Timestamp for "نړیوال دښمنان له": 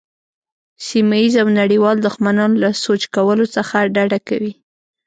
1.59-2.69